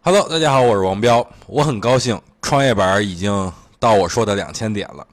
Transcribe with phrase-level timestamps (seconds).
[0.00, 5.06] Hello，大家好，我是王彪，我很高兴创业板已经到我说的两千点了，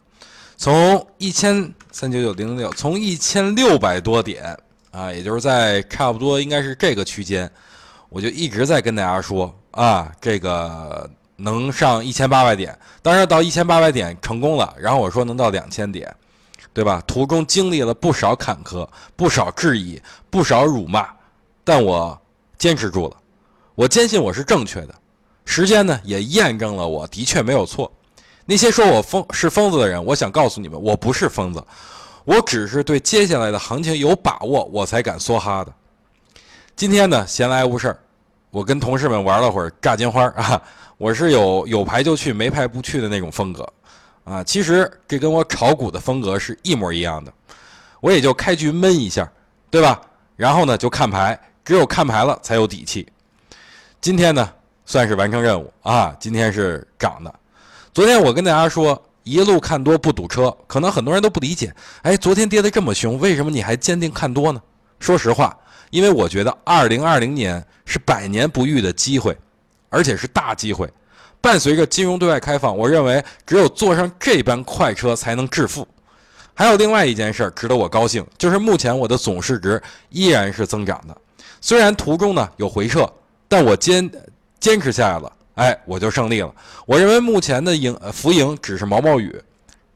[0.56, 4.58] 从一千三九九零零六，从一千六百多点
[4.92, 7.50] 啊，也就是在差不多应该是这个区间，
[8.10, 16.14] 我就一直在跟大家说啊，这个能上一千八百点，当然到一千八百点成功了，然后我说能到两千点。
[16.74, 17.02] 对吧？
[17.08, 21.08] 途中经历了不少坎坷，不少质疑，不少辱骂，
[21.64, 22.20] 但我
[22.58, 23.16] 坚持住了。
[23.76, 24.96] 我坚信我是正确的。
[25.44, 27.92] 时间呢，也验证了我的确没有错。
[28.46, 31.64] 那些说我疯是疯子的人，我想告诉你们，我不是疯子，
[32.24, 35.74] 我只是对接下来的行情有把握，我才敢梭哈的。
[36.76, 38.00] 今天呢，闲来无事儿，
[38.50, 40.62] 我跟同事们玩了会儿炸金花 啊，
[40.98, 43.68] 我是有有牌就去，没牌不去的那种风格。
[44.24, 47.34] 啊，其实这跟我炒股的风格是一模一样的，
[48.00, 49.30] 我也就开局闷一下，
[49.70, 50.02] 对吧？
[50.36, 53.08] 然后呢就看牌，只有看牌了才有底气。
[54.02, 54.48] 今天呢
[54.86, 57.34] 算是完成任务啊，今天是涨的。
[57.94, 64.62] 昨天我跟大家说一路看多不堵车，可能很多人都不理解，哎，昨天跌得这么凶，为什么你还坚定看多呢？
[65.00, 65.58] 说实话，
[65.90, 69.36] 因为我觉得二零二零年是百年不遇的机会，
[69.90, 70.88] 而且是大机会。
[71.42, 75.88] 伴随着金融对外开放，我认为只有坐上这班快车才能致富。
[76.54, 81.16] 还有另外一件事值得我高兴，就是目前我的总市值依然是增长的。
[81.60, 83.12] 虽然途中呢有回撤，
[83.56, 84.12] 但我坚
[84.60, 86.54] 坚持下来了，哎，我就胜利了。
[86.86, 89.34] 我认为目前的赢浮盈只是毛毛雨，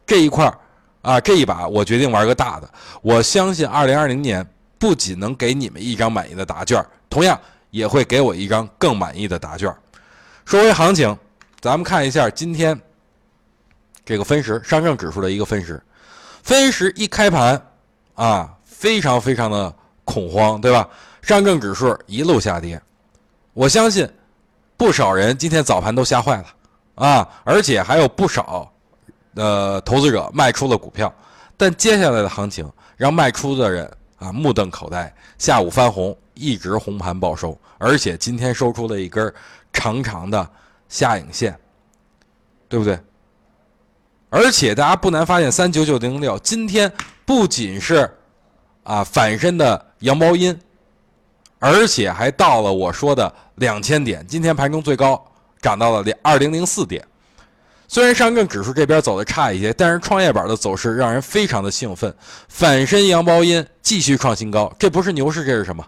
[0.08, 0.58] 这一块儿
[1.02, 2.70] 啊这一把我决定玩个大的。
[3.02, 7.38] 我相信二零二零年不仅能给你们一张满意的答卷，同样
[7.70, 9.70] 也会给我一张更满意的答卷。
[10.46, 11.18] 说回行情。
[11.60, 12.80] 咱们看一下今天
[14.06, 15.84] 这个分时上证指数的一个分时，
[16.42, 17.62] 分时一开盘
[18.16, 20.88] 啊，非常非常的恐慌，对吧？
[21.22, 22.82] 上证指数一路下跌，
[23.60, 24.10] 我相信
[24.78, 26.46] 不少人今天早盘都吓坏了
[26.96, 28.72] 啊，而且还有不少
[29.36, 31.14] 呃投资者卖出了股票，
[31.58, 39.33] 但接下来的行情让卖出的人啊目瞪口呆，下午翻红，一直红盘报收，而且今天收出了一根
[39.73, 40.50] 长长的。
[40.88, 41.56] 下影线，
[42.70, 42.98] 对不对？
[44.30, 46.92] 而且大家不难发现，三九九零六今天
[47.26, 48.10] 不仅是
[48.83, 50.58] 啊反身的阳包阴，
[51.59, 54.25] 而且还到了我说的两千点。
[54.27, 55.23] 今天盘中最高
[55.61, 57.05] 涨到了两二零零四点。
[57.87, 62.11] 虽然上证指数这边走的差一些，但是创业板的走势让人非常的兴奋。
[62.47, 65.86] 反身阳包阴继续创新高，这不是牛市，这是什么？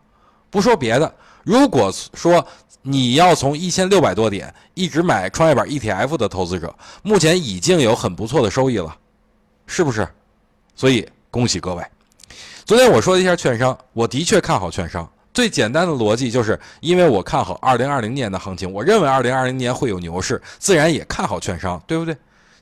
[0.50, 1.12] 不说别的，
[1.44, 2.46] 如果说。
[2.84, 8.98] 你要从一千六百多点一直买创业板 ETF 的投资者，目前已经有很不错的收益了，
[9.68, 10.08] 是不是？
[10.76, 11.86] 所以恭喜各位。
[12.66, 15.08] 昨天我说了一下券商，我的确看好券商。
[15.34, 22.16] 最简单的逻辑就是因为我看好二零二零年的行情，我认为二零二零年会有牛市，自然也看好券商，对不对？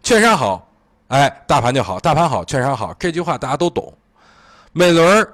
[0.03, 0.72] 券商好，
[1.07, 2.94] 哎，大盘就好；大盘好，券商好。
[3.00, 3.94] 这句话大家都懂。
[4.72, 5.28] 每轮。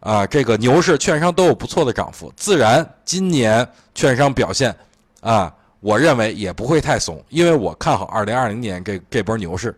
[0.00, 4.72] 啊，这个牛市券商都有不错的涨幅，自然今年券商表现，
[5.20, 9.76] 啊，我认为也不会太怂，因为我看好二零二零年这这波牛市。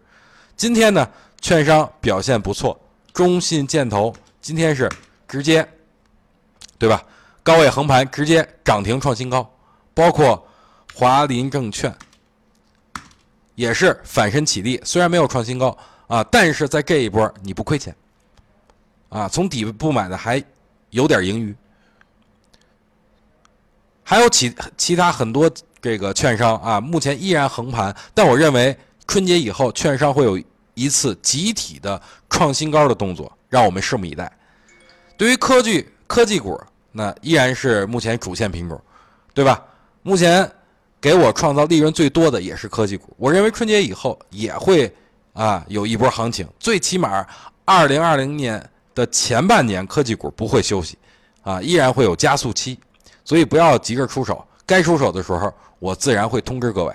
[0.59, 1.09] 今天呢，
[1.41, 2.79] 券商表现不错，
[3.15, 4.91] 中信建投今天是
[5.27, 5.67] 直接，
[6.81, 7.05] 对吧？
[7.43, 9.49] 高位横盘，直接涨停创新高，
[9.93, 10.43] 包括
[10.95, 11.95] 华林证券
[13.55, 15.77] 也是反身起立，虽然没有创新高
[16.07, 17.95] 啊，但是在这一波你不亏钱。
[19.11, 20.43] 啊，从底部买的还
[20.91, 21.55] 有点盈余，
[24.03, 25.51] 还有其其他很多
[25.83, 28.75] 这个券商啊，目前依然横盘，但我认为
[29.07, 30.41] 春节以后券商会有
[30.75, 34.31] 一次集体的创新高的动作，让我们拭目以待。
[35.17, 36.59] 对于科技科技股，
[36.93, 38.81] 那依然是目前主线品种，
[39.35, 39.63] 对吧？
[40.03, 40.51] 目前
[41.01, 44.93] 给我创造利润最多的也是科技股，我认为春节以后也会
[45.33, 47.27] 啊有一波行情，最起码
[47.65, 48.63] 二零二零年。
[48.93, 50.99] 的前半年科技股不会休息，
[51.43, 52.77] 啊，依然会有加速期，
[53.25, 56.95] 所以不要急着出手，该出手的时候我自然会通知各位。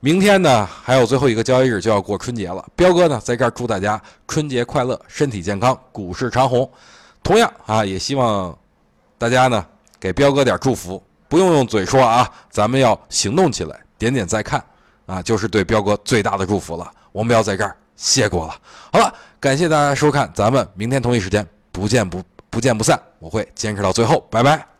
[0.00, 6.68] 明天呢还有最后一个交易日就要过春节了，彪哥呢在这儿祝大家春节快乐，身体健康，股市长虹。
[7.22, 8.58] 同样啊，也希望
[9.26, 9.66] 大家呢
[9.98, 14.64] 给彪哥点祝福，不用用嘴说啊，咱们要行动起来，点点再看
[15.04, 16.88] 啊，就是对彪哥最大的祝福了。
[17.10, 18.54] 我们要在这儿谢过了，
[18.92, 19.12] 好了。
[19.40, 24.75] 感谢大家收看，咱们明天同一时间不见不不见不散，我会坚持到最后，拜拜。